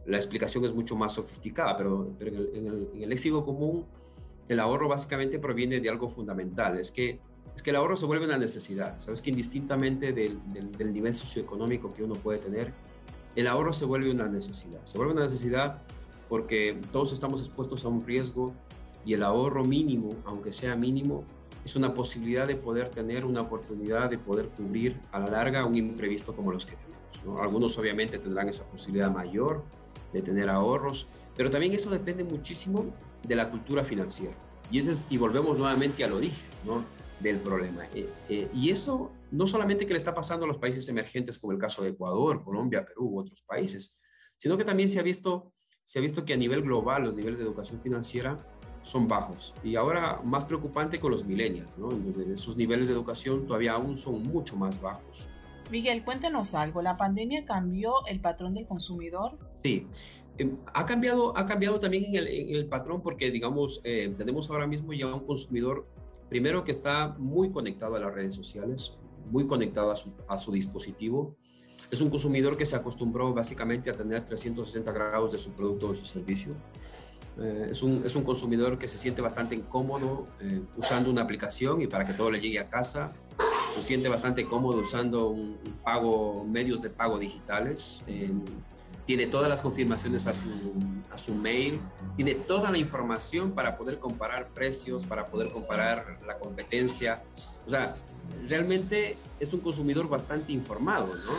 la 0.07 0.17
explicación 0.17 0.64
es 0.64 0.75
mucho 0.75 0.97
más 0.97 1.14
sofisticada, 1.14 1.76
pero, 1.76 2.14
en, 2.21 2.67
el, 2.67 2.88
en, 2.95 3.09
léxico 3.09 3.45
común 3.45 3.85
el 4.49 4.61
ahorro 4.61 4.88
básicamente 4.88 5.38
proviene 5.38 5.81
de 5.81 5.88
algo 5.88 6.09
fundamental, 6.09 6.79
es 6.79 6.91
que, 6.91 7.21
es 7.55 7.62
que 7.62 7.71
el 7.71 7.76
ahorro 7.76 7.97
se 7.97 8.07
vuelve 8.07 8.26
una 8.26 8.38
necesidad, 8.38 9.00
sabes 9.00 9.23
que 9.23 9.31
indistintamente 9.31 10.12
del, 10.12 10.41
nivel 10.93 11.14
socioeconómico 11.14 11.93
que 11.93 12.02
uno 12.02 12.14
puede 12.14 12.38
tener, 12.38 12.73
el 13.36 13.46
ahorro 13.46 13.72
se 13.72 13.84
vuelve 13.84 14.10
una 14.10 14.28
necesidad, 14.28 14.80
se 14.84 14.98
vuelve 14.98 15.14
una 15.14 15.22
necesidad 15.22 15.78
porque 16.28 16.78
todos 16.92 17.12
estamos 17.12 17.40
expuestos 17.40 17.84
a 17.84 17.88
un 17.88 18.06
riesgo 18.06 18.52
y 19.04 19.14
el 19.14 19.22
ahorro 19.22 19.64
mínimo, 19.64 20.14
aunque 20.24 20.52
sea 20.52 20.76
mínimo, 20.76 21.24
es 21.64 21.76
una 21.76 21.94
posibilidad 21.94 22.46
de 22.46 22.56
poder 22.56 22.90
tener 22.90 23.24
una 23.24 23.42
oportunidad 23.42 24.10
de 24.10 24.18
poder 24.18 24.48
cubrir 24.48 25.00
a 25.12 25.20
la 25.20 25.26
larga 25.26 25.64
un 25.64 25.76
imprevisto 25.76 26.34
como 26.34 26.52
los 26.52 26.66
que 26.66 26.76
tenemos. 26.76 27.24
¿no? 27.24 27.42
Algunos 27.42 27.78
obviamente 27.78 28.18
tendrán 28.18 28.48
esa 28.48 28.64
posibilidad 28.64 29.10
mayor 29.10 29.62
de 30.12 30.22
tener 30.22 30.48
ahorros, 30.48 31.06
pero 31.36 31.50
también 31.50 31.72
eso 31.72 31.90
depende 31.90 32.24
muchísimo 32.24 32.86
de 33.22 33.36
la 33.36 33.50
cultura 33.50 33.84
financiera. 33.84 34.34
Y, 34.70 34.78
ese 34.78 34.92
es, 34.92 35.06
y 35.10 35.18
volvemos 35.18 35.58
nuevamente 35.58 36.02
al 36.02 36.12
origen 36.12 36.48
¿no? 36.64 36.84
Del 37.23 37.38
problema. 37.38 37.87
Eh, 37.95 38.09
eh, 38.29 38.49
y 38.55 38.71
eso 38.71 39.11
no 39.31 39.47
solamente 39.47 39.87
que 39.87 39.93
le 39.93 39.99
está 39.99 40.14
pasando 40.14 40.45
a 40.45 40.49
los 40.49 40.59
países 40.59 40.88
emergentes 40.88 41.38
como 41.38 41.52
el 41.52 41.59
caso 41.59 41.83
de 41.83 41.91
Ecuador, 41.91 42.43
Colombia, 42.43 42.85
Perú 42.85 43.09
u 43.09 43.21
otros 43.21 43.43
países, 43.43 43.97
sino 44.37 44.57
que 44.57 44.64
también 44.64 44.88
se 44.88 44.99
ha 44.99 45.02
visto 45.02 45.52
se 45.85 45.99
ha 45.99 46.02
visto 46.02 46.25
que 46.25 46.33
a 46.33 46.37
nivel 46.37 46.62
global 46.62 47.05
los 47.05 47.14
niveles 47.14 47.38
de 47.38 47.45
educación 47.45 47.81
financiera 47.81 48.38
son 48.83 49.09
bajos. 49.09 49.55
Y 49.62 49.76
ahora 49.76 50.21
más 50.25 50.45
preocupante 50.45 50.99
con 50.99 51.11
los 51.11 51.25
millennials, 51.25 51.79
¿no? 51.79 51.91
esos 52.33 52.57
niveles 52.57 52.88
de 52.88 52.95
educación 52.95 53.47
todavía 53.47 53.73
aún 53.73 53.97
son 53.97 54.23
mucho 54.23 54.57
más 54.57 54.81
bajos. 54.81 55.29
Miguel, 55.71 56.05
cuéntenos 56.05 56.55
algo. 56.55 56.83
¿La 56.83 56.97
pandemia 56.97 57.45
cambió 57.45 58.07
el 58.07 58.21
patrón 58.21 58.55
del 58.55 58.67
consumidor? 58.67 59.38
Sí, 59.62 59.87
em, 60.38 60.57
ha, 60.75 60.85
cambiado, 60.85 61.37
ha 61.37 61.47
cambiado 61.47 61.79
también 61.79 62.05
en 62.14 62.17
el, 62.57 62.67
patrón 62.67 63.02
porque, 63.02 63.31
digamos, 63.31 63.81
eh, 63.85 64.12
tenemos 64.17 64.50
ahora 64.50 64.67
mismo 64.67 64.93
ya 64.93 65.07
un 65.14 65.25
consumidor, 65.25 65.87
primero 66.32 66.64
que 66.64 66.70
está 66.70 67.14
muy 67.18 67.50
conectado 67.50 67.96
a 67.96 68.00
las 68.00 68.14
redes 68.14 68.32
sociales, 68.34 68.96
muy 69.30 69.46
conectado 69.46 69.90
a 69.90 69.96
su, 69.96 70.14
a 70.26 70.38
su 70.38 70.50
dispositivo. 70.50 71.36
Es 71.90 72.00
un 72.00 72.08
consumidor 72.08 72.56
que 72.56 72.64
se 72.64 72.74
acostumbró 72.74 73.34
básicamente 73.34 73.90
a 73.90 73.92
tener 73.92 74.24
360 74.24 74.90
grados 74.92 75.32
de 75.32 75.38
su 75.38 75.52
producto 75.52 75.90
o 75.90 75.94
su 75.94 76.06
servicio. 76.06 76.54
Eh, 77.38 77.68
es, 77.72 77.82
un, 77.82 78.00
es, 78.06 78.16
un, 78.16 78.24
consumidor 78.24 78.78
que 78.78 78.88
se 78.88 78.96
siente 78.96 79.20
bastante 79.20 79.54
incómodo 79.54 80.26
eh, 80.40 80.62
usando 80.78 81.10
una 81.10 81.20
aplicación 81.20 81.82
y 81.82 81.86
para 81.86 82.06
que 82.06 82.14
todo 82.14 82.30
le 82.30 82.40
llegue 82.40 82.58
a 82.58 82.70
casa. 82.70 83.10
Se 83.74 83.82
siente 83.82 84.08
bastante 84.08 84.46
cómodo 84.46 84.78
usando 84.80 85.28
un, 85.28 85.58
pago, 85.84 86.46
medios 86.46 86.80
de 86.80 86.88
pago 86.88 87.18
digitales. 87.18 88.04
Eh, 88.06 88.32
tiene 89.04 89.26
todas 89.26 89.49
las 89.49 89.61
confirmaciones 89.61 90.26
a 90.26 90.35
su, 90.35 90.49
a 91.11 91.18
su 91.18 91.35
mail. 91.35 91.80
Tiene 92.16 92.35
toda 92.35 92.71
la 92.71 92.78
información 92.78 93.52
para 93.52 93.76
poder 93.76 93.99
comparar 93.99 94.50
precios, 94.50 95.04
para 95.04 95.26
poder 95.26 95.50
comparar 95.50 96.21
la 96.26 96.38
competencia. 96.38 97.23
O 97.66 97.71
sea, 97.71 97.97
realmente 98.49 99.16
es 99.40 99.52
un 99.52 99.61
consumidor 99.61 100.09
bastante 100.09 100.52
informado, 100.52 101.06
¿no? 101.06 101.32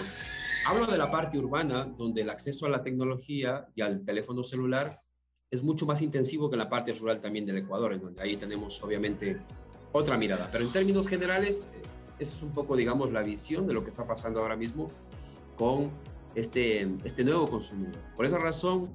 Hablo 0.65 0.85
de 0.87 0.97
la 0.97 1.11
parte 1.11 1.37
urbana, 1.37 1.85
donde 1.97 2.21
el 2.21 2.29
acceso 2.29 2.65
a 2.65 2.69
la 2.69 2.83
tecnología 2.83 3.67
y 3.75 3.81
al 3.81 4.03
teléfono 4.05 4.43
celular 4.43 5.01
es 5.51 5.61
mucho 5.61 5.85
más 5.85 6.01
intensivo 6.01 6.49
que 6.49 6.55
en 6.55 6.59
la 6.59 6.69
parte 6.69 6.93
rural 6.93 7.21
también 7.21 7.45
del 7.45 7.57
Ecuador, 7.57 7.93
en 7.93 8.01
donde 8.01 8.21
ahí 8.21 8.37
tenemos 8.37 8.81
obviamente 8.81 9.39
otra 9.91 10.17
mirada. 10.17 10.49
Pero 10.51 10.65
en 10.65 10.71
términos 10.71 11.07
generales, 11.07 11.69
eh, 11.73 11.81
esa 12.17 12.35
es 12.35 12.43
un 12.43 12.53
poco, 12.53 12.75
digamos, 12.75 13.11
la 13.11 13.21
visión 13.21 13.67
de 13.67 13.73
lo 13.73 13.83
que 13.83 13.89
está 13.89 14.07
pasando 14.07 14.39
ahora 14.39 14.55
mismo 14.55 14.89
con 15.57 15.91
este, 16.35 16.87
este 17.03 17.23
nuevo 17.23 17.47
consumidor. 17.47 18.01
Por 18.15 18.25
esa 18.25 18.37
razón, 18.37 18.89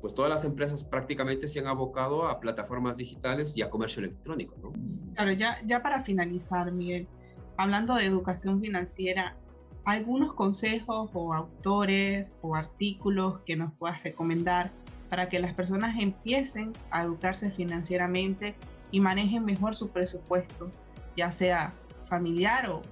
pues 0.00 0.14
todas 0.14 0.30
las 0.30 0.44
empresas 0.44 0.84
prácticamente 0.84 1.48
se 1.48 1.60
han 1.60 1.66
abocado 1.66 2.26
a 2.26 2.40
plataformas 2.40 2.96
digitales 2.96 3.56
y 3.56 3.62
a 3.62 3.70
comercio 3.70 4.02
electrónico. 4.02 4.56
¿no? 4.62 4.72
Claro, 5.14 5.32
ya, 5.32 5.60
ya 5.64 5.82
para 5.82 6.02
finalizar, 6.02 6.70
Miguel, 6.72 7.08
hablando 7.56 7.94
de 7.94 8.04
educación 8.04 8.60
financiera, 8.60 9.36
algunos 9.84 10.34
consejos 10.34 11.10
o 11.14 11.32
autores 11.32 12.36
o 12.42 12.56
artículos 12.56 13.40
que 13.46 13.56
nos 13.56 13.72
puedas 13.74 14.02
recomendar 14.02 14.72
para 15.08 15.28
que 15.28 15.38
las 15.38 15.54
personas 15.54 15.96
empiecen 15.98 16.72
a 16.90 17.02
educarse 17.02 17.50
financieramente 17.50 18.56
y 18.90 19.00
manejen 19.00 19.44
mejor 19.44 19.74
su 19.74 19.90
presupuesto, 19.90 20.70
ya 21.16 21.30
sea 21.32 21.72
familiar 22.08 22.68
o, 22.70 22.82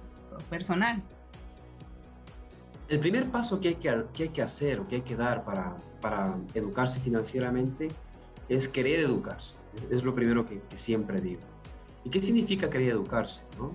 personal. 0.49 1.01
El 2.87 2.99
primer 2.99 3.31
paso 3.31 3.59
que 3.59 3.69
hay 3.69 3.75
que, 3.75 4.05
que 4.13 4.23
hay 4.23 4.29
que, 4.29 4.41
hacer 4.41 4.79
o 4.79 4.87
que 4.87 4.97
hay 4.97 5.01
que 5.01 5.15
dar 5.15 5.43
para, 5.43 5.75
para 6.01 6.37
educarse 6.53 6.99
financieramente 6.99 7.89
es 8.47 8.67
querer 8.67 8.99
educarse. 8.99 9.57
Es, 9.89 10.03
lo 10.03 10.13
primero 10.13 10.45
que, 10.45 10.61
siempre 10.75 11.19
digo. 11.19 11.41
¿Y 12.03 12.09
qué 12.09 12.21
significa 12.21 12.69
querer 12.69 12.89
educarse? 12.89 13.43
No? 13.57 13.71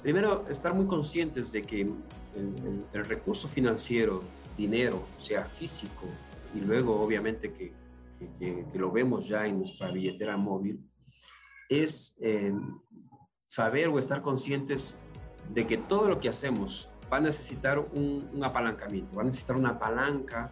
Primero, 0.00 0.46
estar 0.48 0.74
muy 0.74 0.86
conscientes 0.86 1.50
de 1.52 1.62
que 1.62 1.90
el 2.34 3.04
recurso 3.04 3.48
financiero, 3.48 4.22
dinero, 4.56 5.04
sea 5.18 5.44
físico, 5.44 6.06
y 6.54 6.60
luego 6.60 7.00
obviamente 7.00 7.52
que, 7.52 7.72
que, 8.38 8.78
lo 8.78 8.90
vemos 8.90 9.26
ya 9.26 9.46
en 9.46 9.58
nuestra 9.58 9.90
billetera 9.90 10.36
móvil, 10.36 10.80
es 11.68 12.16
eh, 12.20 12.52
saber 13.46 13.88
o 13.88 13.98
estar 13.98 14.22
conscientes 14.22 14.98
de 15.52 15.66
que 15.66 15.78
todo 15.78 16.08
lo 16.08 16.20
que 16.20 16.28
hacemos 16.28 16.91
va 17.12 17.18
a 17.18 17.20
necesitar 17.20 17.78
un, 17.78 18.40
apalancamiento, 18.42 19.14
va 19.16 19.22
a 19.22 19.26
necesitar 19.26 19.56
una 19.56 19.78
palanca, 19.78 20.50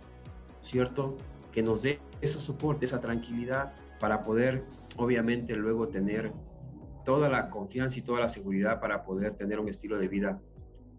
¿cierto? 0.60 1.16
Que 1.50 1.62
nos 1.62 1.82
dé 1.82 2.00
ese 2.20 2.38
soporte, 2.38 2.84
esa 2.84 3.00
tranquilidad 3.00 3.72
para 3.98 4.22
poder, 4.22 4.64
obviamente, 4.96 5.56
luego 5.56 5.88
tener 5.88 6.32
toda 7.04 7.30
la 7.30 7.48
confianza 7.48 7.98
y 7.98 8.02
toda 8.02 8.20
la 8.20 8.28
seguridad 8.28 8.78
para 8.78 9.04
poder 9.04 9.34
tener 9.34 9.58
un 9.58 9.68
estilo 9.68 9.98
de 9.98 10.08
vida 10.08 10.38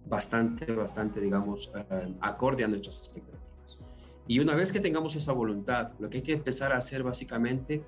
bastante, 0.08 0.72
bastante, 0.72 1.22
digamos, 1.22 1.72
eh, 1.75 2.15
acorde 2.22 2.63
a 2.63 2.68
nuestras 2.68 2.98
expectativas. 2.98 3.77
Y 4.27 4.39
una 4.39 4.56
vez 4.56 4.72
que 4.72 4.80
tengamos 4.80 5.15
esa 5.15 5.32
voluntad, 5.32 5.91
lo 6.00 6.10
que 6.10 6.18
hay 6.18 6.24
que 6.24 6.34
empezar 6.34 6.74
a 6.74 6.77
hacer 6.77 7.03
básicamente 7.03 7.84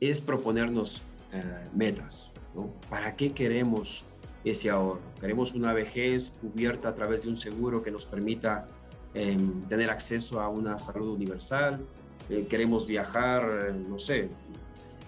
es 0.00 0.20
proponernos 0.20 1.04
eh, 1.32 1.68
metas. 1.74 2.32
¿no? 2.54 2.72
¿Para 2.90 3.14
qué 3.14 3.32
queremos 3.32 4.04
ese 4.44 4.70
ahorro? 4.70 5.00
¿Queremos 5.20 5.52
una 5.54 5.72
vejez 5.72 6.34
cubierta 6.40 6.88
a 6.90 6.94
través 6.94 7.22
de 7.22 7.28
un 7.30 7.36
seguro 7.36 7.82
que 7.82 7.90
nos 7.90 8.06
permita 8.06 8.68
em, 9.14 9.62
tener 9.68 9.90
acceso 9.90 10.40
a 10.40 10.48
una 10.48 10.78
salud 10.78 11.10
universal? 11.10 11.80
Eh, 12.28 12.46
¿Queremos 12.48 12.86
viajar, 12.86 13.74
no 13.88 13.98
sé, 13.98 14.28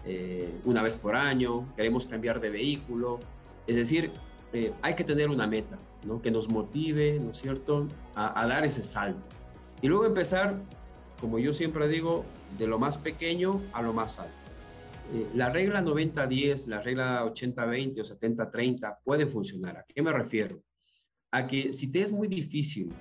eh, 0.04 0.50
una 0.64 0.82
vez 0.82 0.96
por 0.96 1.16
año? 1.16 1.66
¿Queremos 1.76 2.06
cambiar 2.06 2.40
de 2.40 2.50
vehículo? 2.50 3.20
Es 3.66 3.76
decir, 3.76 4.10
hay 4.80 4.94
que 4.94 5.04
tener 5.04 5.28
una 5.28 5.46
meta 5.46 5.78
¿no? 6.06 6.22
que 6.22 6.30
nos 6.30 6.48
motive, 6.48 7.20
¿no 7.20 7.34
cierto?, 7.34 7.88
a 8.14 8.46
dar 8.46 8.64
ese 8.64 8.82
salto. 8.82 9.20
Y 9.82 9.88
luego 9.88 10.06
empezar, 10.06 10.56
como 11.20 11.38
yo 11.38 11.52
siempre 11.52 11.88
digo, 11.88 12.24
de 12.58 12.66
lo 12.66 12.78
más 12.78 12.96
pequeño 12.98 13.62
a 13.72 13.82
lo 13.82 13.92
más 13.92 14.18
alto. 14.18 14.45
Eh, 15.12 15.28
la 15.34 15.50
regla 15.50 15.82
90-10, 15.82 16.66
la 16.68 16.80
regla 16.80 17.24
80-20 17.24 18.00
o 18.00 18.04
70-30 18.04 18.98
puede 19.04 19.26
funcionar. 19.26 19.78
¿A 19.78 19.84
qué 19.84 20.02
me 20.02 20.12
refiero? 20.12 20.62
A 21.30 21.46
que 21.46 21.72
si 21.72 21.92
te 21.92 22.02
es 22.02 22.12
muy 22.12 22.28
difícil, 22.28 22.92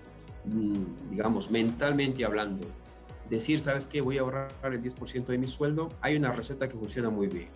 mm, 0.46 1.10
digamos, 1.12 1.50
mentalmente 1.50 2.24
hablando, 2.26 2.68
decir, 3.30 3.60
¿sabes 3.60 3.88
qué? 3.88 4.02
Voy 4.02 4.18
a 4.18 4.22
ahorrar 4.22 4.52
el 4.64 4.82
10% 4.82 5.32
de 5.32 5.38
mi 5.38 5.48
sueldo, 5.48 5.90
hay 6.02 6.16
una 6.16 6.32
receta 6.32 6.68
que 6.68 6.78
funciona 6.78 7.10
muy 7.10 7.28
bien. 7.28 7.50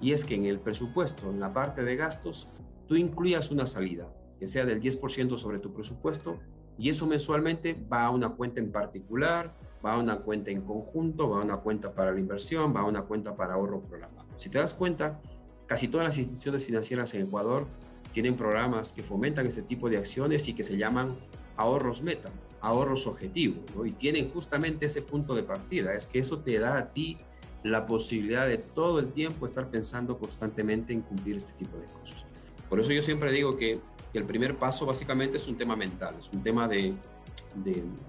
Y 0.00 0.12
es 0.12 0.24
que 0.24 0.34
en 0.34 0.44
el 0.44 0.60
presupuesto, 0.60 1.30
en 1.30 1.40
la 1.40 1.52
parte 1.52 1.82
de 1.82 1.96
gastos, 1.96 2.48
tú 2.86 2.96
incluyas 2.96 3.50
una 3.50 3.66
salida, 3.66 4.12
que 4.38 4.46
sea 4.46 4.66
del 4.66 4.80
10% 4.80 5.38
sobre 5.38 5.60
tu 5.60 5.72
presupuesto 5.72 6.38
y 6.76 6.90
eso 6.90 7.06
mensualmente 7.06 7.74
va 7.90 8.04
a 8.04 8.10
una 8.10 8.30
cuenta 8.30 8.60
en 8.60 8.70
particular, 8.70 9.54
va 9.84 9.94
a 9.94 9.98
una 9.98 10.18
cuenta 10.18 10.50
en 10.50 10.62
conjunto, 10.62 11.30
va 11.30 11.40
a 11.40 11.44
una 11.44 11.58
cuenta 11.58 11.92
para 11.92 12.12
la 12.12 12.20
inversión, 12.20 12.74
va 12.74 12.80
a 12.80 12.84
una 12.84 13.02
cuenta 13.02 13.36
para 13.36 13.54
ahorro 13.54 13.80
programado. 13.82 14.26
Si 14.36 14.48
te 14.48 14.58
das 14.58 14.74
cuenta, 14.74 15.20
casi 15.66 15.88
todas 15.88 16.06
las 16.06 16.18
instituciones 16.18 16.64
financieras 16.64 17.12
en 17.14 17.22
Ecuador 17.22 17.66
tienen 18.12 18.36
programas 18.36 18.92
que 18.92 19.02
fomentan 19.02 19.46
este 19.46 19.62
tipo 19.62 19.88
de 19.88 19.98
acciones 19.98 20.48
y 20.48 20.54
que 20.54 20.62
se 20.62 20.76
llaman 20.76 21.16
ahorros 21.56 22.02
meta, 22.02 22.30
ahorros 22.60 23.06
objetivos, 23.06 23.64
y 23.84 23.92
tienen 23.92 24.30
justamente 24.30 24.86
ese 24.86 25.02
punto 25.02 25.34
de 25.34 25.42
partida, 25.42 25.94
es 25.94 26.06
que 26.06 26.18
eso 26.18 26.38
te 26.38 26.58
da 26.58 26.78
a 26.78 26.92
ti 26.92 27.18
la 27.62 27.86
posibilidad 27.86 28.46
de 28.46 28.58
todo 28.58 28.98
el 28.98 29.12
tiempo 29.12 29.46
estar 29.46 29.68
pensando 29.70 30.18
constantemente 30.18 30.92
en 30.92 31.00
cumplir 31.00 31.36
este 31.36 31.52
tipo 31.52 31.76
de 31.76 31.86
cosas. 31.86 32.24
Por 32.68 32.80
eso 32.80 32.92
yo 32.92 33.02
siempre 33.02 33.32
digo 33.32 33.56
que 33.56 33.80
que 34.14 34.20
el 34.20 34.26
primer 34.26 34.56
paso 34.56 34.86
básicamente 34.86 35.38
es 35.38 35.48
un 35.48 35.56
tema 35.56 35.74
mental, 35.74 36.14
es 36.16 36.30
un 36.32 36.40
tema 36.40 36.68
de, 36.68 36.94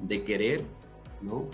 de, 0.04 0.24
querer, 0.24 0.64
¿no? 1.20 1.48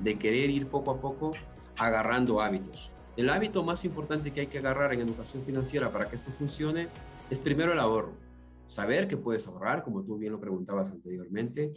De 0.00 0.18
querer 0.18 0.50
ir 0.50 0.68
poco 0.68 0.90
a 0.90 1.00
poco 1.00 1.32
agarrando 1.76 2.40
hábitos. 2.40 2.92
El 3.16 3.30
hábito 3.30 3.64
más 3.64 3.84
importante 3.84 4.32
que 4.32 4.40
hay 4.40 4.46
que 4.46 4.58
agarrar 4.58 4.92
en 4.94 5.00
educación 5.00 5.42
financiera 5.42 5.90
para 5.92 6.08
que 6.08 6.16
esto 6.16 6.30
funcione 6.30 6.88
es 7.30 7.40
primero 7.40 7.72
el 7.72 7.78
ahorro. 7.78 8.12
Saber 8.66 9.08
que 9.08 9.16
puedes 9.16 9.46
ahorrar, 9.48 9.82
como 9.82 10.04
tú 10.04 10.18
bien 10.18 10.32
lo 10.32 10.40
preguntabas 10.40 10.90
anteriormente. 10.90 11.72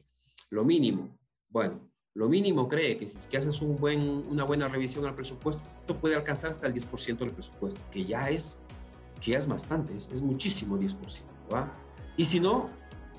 Lo 0.49 0.63
mínimo. 0.63 1.17
Bueno, 1.49 1.89
lo 2.13 2.27
mínimo 2.27 2.67
cree 2.67 2.97
que 2.97 3.07
si 3.07 3.17
es 3.17 3.27
que 3.27 3.37
haces 3.37 3.61
un 3.61 3.77
buen, 3.77 4.01
una 4.29 4.43
buena 4.43 4.67
revisión 4.67 5.05
al 5.05 5.15
presupuesto, 5.15 5.63
puede 5.99 6.15
alcanzar 6.15 6.51
hasta 6.51 6.67
el 6.67 6.73
10% 6.73 7.17
del 7.17 7.31
presupuesto, 7.31 7.79
que 7.89 8.05
ya 8.05 8.29
es, 8.29 8.63
que 9.19 9.35
es 9.35 9.47
bastante, 9.47 9.95
es, 9.95 10.11
es 10.11 10.21
muchísimo 10.21 10.77
10%. 10.77 11.21
¿va? 11.53 11.73
Y 12.17 12.25
si 12.25 12.39
no, 12.39 12.69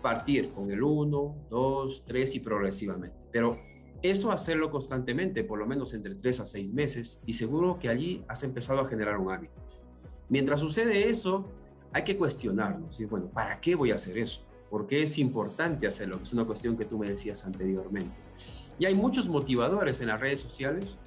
partir 0.02 0.52
con 0.52 0.70
el 0.70 0.82
1, 0.82 1.46
2, 1.48 2.04
3 2.04 2.34
y 2.34 2.40
progresivamente. 2.40 3.16
Pero 3.32 3.58
eso 4.02 4.32
hacerlo 4.32 4.70
constantemente, 4.70 5.44
por 5.44 5.58
lo 5.58 5.66
menos 5.66 5.94
entre 5.94 6.14
3 6.14 6.40
a 6.40 6.46
6 6.46 6.72
meses, 6.72 7.20
y 7.26 7.34
seguro 7.34 7.78
que 7.78 7.88
allí 7.88 8.24
has 8.28 8.42
empezado 8.42 8.80
a 8.80 8.86
generar 8.86 9.18
un 9.18 9.30
hábito. 9.30 9.54
Mientras 10.28 10.60
sucede 10.60 11.08
eso, 11.08 11.46
hay 11.92 12.04
que 12.04 12.16
cuestionarnos. 12.16 12.98
Y 13.00 13.04
bueno, 13.04 13.26
¿para 13.26 13.60
qué 13.60 13.74
voy 13.74 13.90
a 13.92 13.96
hacer 13.96 14.18
eso? 14.18 14.42
¿Por 14.70 14.86
qué 14.86 15.02
es 15.02 15.18
importante 15.18 15.86
hacerlo? 15.86 16.18
Es 16.22 16.32
una 16.32 16.44
cuestión 16.44 16.76
que 16.76 16.84
tú 16.84 16.98
me 16.98 17.08
decías 17.08 17.44
anteriormente. 17.44 18.14
Y 18.78 18.86
hay 18.86 18.94
muchos 18.94 19.28
motivadores 19.28 20.00
en 20.00 20.08
las 20.08 20.20
redes 20.20 20.40
sociales 20.40 20.98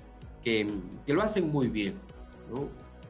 que, 0.44 0.68
que 1.06 1.14
lo 1.14 1.22
hacen 1.22 1.50
muy 1.50 1.68
bien. 1.68 1.96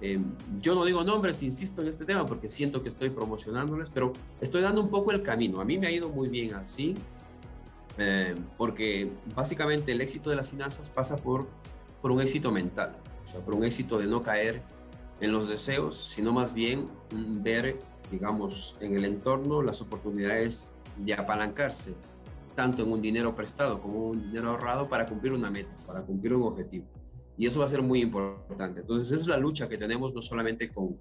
Em, 0.02 0.24
yo 0.62 0.76
no 0.76 0.86
digo 0.86 1.04
nombres, 1.04 1.42
insisto 1.44 1.82
en 1.82 1.88
este 1.88 2.06
tema 2.06 2.26
porque 2.26 2.50
siento 2.50 2.82
que 2.82 2.90
estoy 2.90 3.10
promocionándoles, 3.10 3.90
pero 3.90 4.14
estoy 4.42 4.62
dando 4.62 4.82
un 4.82 4.90
poco 4.90 5.12
el 5.12 5.22
camino. 5.22 5.62
A 5.62 5.66
mí 5.66 5.78
me 5.78 5.88
ha 5.88 5.92
ido 5.92 6.10
muy 6.10 6.28
bien 6.30 6.54
así, 6.56 6.96
em, 7.98 8.36
porque 8.58 9.12
básicamente 9.36 9.92
el 9.92 10.02
éxito 10.02 10.30
de 10.30 10.36
las 10.36 10.50
finanzas 10.50 10.90
pasa 10.90 11.18
por 11.18 11.48
por 12.06 12.12
un 12.12 12.22
éxito 12.22 12.52
mental, 12.52 12.96
o 13.24 13.32
sea, 13.32 13.44
por 13.44 13.56
un 13.56 13.64
éxito 13.64 13.98
de 13.98 14.06
no 14.06 14.22
caer 14.22 14.62
en 15.20 15.32
los 15.32 15.50
deseos, 15.50 15.98
sino 15.98 16.32
más 16.32 16.54
bien 16.54 16.88
ver, 17.10 17.80
digamos, 18.12 18.78
en 18.80 18.96
el 18.96 19.06
entorno 19.06 19.64
las 19.64 19.82
oportunidades 19.82 20.76
de 20.98 21.16
apalancarse, 21.16 21.96
tanto 22.54 22.84
en 22.84 22.92
un 22.92 23.02
dinero 23.02 23.36
prestado 23.36 23.82
como 23.82 24.10
un 24.10 24.22
dinero 24.22 24.52
ahorrado 24.52 24.88
para 24.88 25.08
cumplir 25.08 25.34
una 25.34 25.50
meta, 25.50 25.74
para 25.88 26.04
cumplir 26.04 26.36
un 26.36 26.44
objetivo. 26.44 26.86
Y 27.40 27.48
eso 27.48 27.58
va 27.58 27.66
a 27.66 27.70
ser 27.70 27.82
muy 27.82 28.02
importante. 28.02 28.82
Entonces, 28.82 29.12
esa 29.12 29.22
es 29.22 29.28
la 29.28 29.38
lucha 29.38 29.68
que 29.68 29.80
tenemos 29.80 30.14
no 30.14 30.22
solamente 30.22 30.70
con, 30.70 31.00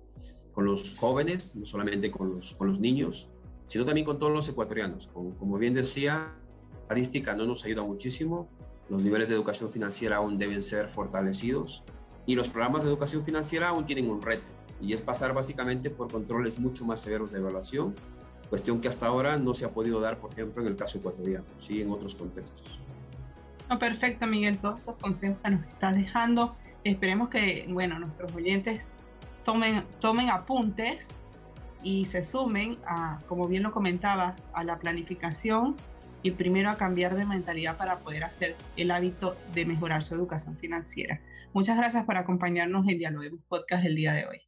con 0.52 0.64
los 0.64 0.96
jóvenes, 0.96 1.54
no 1.54 1.66
solamente 1.66 2.10
con 2.10 2.36
los, 2.36 2.54
con 2.54 2.66
los 2.66 2.80
niños, 2.80 3.28
sino 3.66 3.84
también 3.84 4.06
con 4.06 4.18
todos 4.18 4.32
los 4.32 4.48
ecuatorianos. 4.48 5.08
Como, 5.08 5.58
bien 5.58 5.74
decía, 5.74 6.34
estadística 6.84 7.34
no 7.34 7.46
nos 7.46 7.64
ayuda 7.64 7.82
muchísimo, 7.82 8.46
los 8.90 9.02
niveles 9.02 9.30
de 9.30 9.34
educación 9.34 9.70
financiera 9.70 10.16
aún 10.16 10.36
deben 10.38 10.62
ser 10.62 10.88
fortalecidos 10.88 11.82
y 12.26 12.34
los 12.34 12.48
programas 12.48 12.82
de 12.82 12.90
educación 12.90 13.24
financiera 13.24 13.68
aún 13.68 13.86
tienen 13.86 14.10
un 14.10 14.20
reto 14.20 14.52
y 14.80 14.92
es 14.92 15.00
pasar 15.00 15.32
básicamente 15.32 15.88
por 15.88 16.12
controles 16.12 16.58
mucho 16.58 16.84
más 16.84 17.00
severos 17.00 17.32
de 17.32 17.38
evaluación, 17.38 17.94
cuestión 18.50 18.82
que 18.82 18.88
hasta 18.88 19.06
ahora 19.06 19.38
no 19.38 19.54
se 19.54 19.64
ha 19.64 19.70
podido 19.70 19.98
dar, 19.98 20.18
por 20.18 20.32
ejemplo, 20.32 20.62
en 20.62 20.68
el 20.68 20.76
caso 20.76 20.98
ecuatoriano, 20.98 21.46
sí 21.58 21.80
en 21.80 21.90
otros 21.90 22.14
contextos. 22.14 22.80
No, 23.70 23.78
perfecto, 23.78 24.26
Miguel, 24.26 24.58
todos 24.58 24.78
estos 24.80 24.96
consejos 24.96 25.38
que 25.42 25.50
nos 25.50 25.66
estás 25.66 25.94
dejando. 25.94 26.54
Esperemos 26.82 27.30
que, 27.30 27.66
bueno, 27.70 27.98
nuestros 27.98 28.30
oyentes 28.34 28.88
tomen, 29.42 29.84
tomen 30.00 30.28
apuntes 30.28 31.08
y 31.82 32.04
se 32.04 32.24
sumen 32.24 32.76
a, 32.86 33.20
como 33.26 33.48
bien 33.48 33.62
lo 33.62 33.72
comentabas, 33.72 34.46
a 34.52 34.64
la 34.64 34.78
planificación 34.78 35.76
y 36.24 36.32
primero 36.32 36.70
a 36.70 36.76
cambiar 36.78 37.14
de 37.14 37.26
mentalidad 37.26 37.76
para 37.76 38.00
poder 38.00 38.24
hacer 38.24 38.56
el 38.76 38.90
hábito 38.90 39.36
de 39.52 39.66
mejorar 39.66 40.02
su 40.02 40.14
educación 40.14 40.56
financiera. 40.56 41.20
Muchas 41.52 41.76
gracias 41.76 42.04
por 42.04 42.16
acompañarnos 42.16 42.88
en 42.88 42.98
Dialoguemos 42.98 43.40
Podcast 43.46 43.84
el 43.84 43.94
día 43.94 44.14
de 44.14 44.26
hoy. 44.26 44.40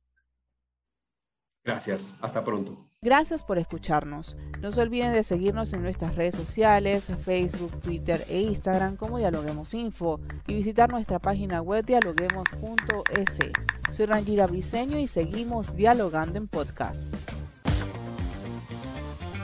Gracias, 1.62 2.16
hasta 2.22 2.42
pronto. 2.44 2.88
Gracias 3.02 3.44
por 3.44 3.58
escucharnos. 3.58 4.36
No 4.62 4.72
se 4.72 4.80
olviden 4.80 5.12
de 5.12 5.22
seguirnos 5.22 5.72
en 5.74 5.82
nuestras 5.82 6.16
redes 6.16 6.34
sociales, 6.34 7.12
Facebook, 7.22 7.80
Twitter 7.82 8.24
e 8.28 8.40
Instagram 8.40 8.96
como 8.96 9.18
Dialoguemos 9.18 9.74
Info 9.74 10.18
y 10.46 10.54
visitar 10.54 10.90
nuestra 10.90 11.18
página 11.18 11.60
web 11.60 11.84
dialoguemos.es. 11.84 13.38
Soy 13.90 14.06
Rangira 14.06 14.46
Briseño 14.46 14.98
y 14.98 15.08
seguimos 15.08 15.76
dialogando 15.76 16.38
en 16.38 16.48
podcast. 16.48 17.35